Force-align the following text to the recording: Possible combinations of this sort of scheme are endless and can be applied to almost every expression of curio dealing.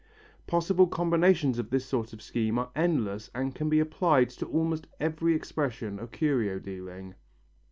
Possible 0.47 0.87
combinations 0.87 1.59
of 1.59 1.69
this 1.69 1.85
sort 1.85 2.11
of 2.11 2.23
scheme 2.23 2.57
are 2.57 2.71
endless 2.75 3.29
and 3.35 3.53
can 3.53 3.69
be 3.69 3.79
applied 3.79 4.31
to 4.31 4.47
almost 4.47 4.87
every 4.99 5.35
expression 5.35 5.99
of 5.99 6.09
curio 6.11 6.57
dealing. 6.57 7.13